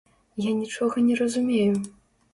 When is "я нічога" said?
0.45-1.05